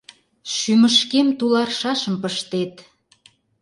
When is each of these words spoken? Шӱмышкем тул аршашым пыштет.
Шӱмышкем 0.55 1.27
тул 1.37 1.53
аршашым 1.63 2.15
пыштет. 2.21 2.73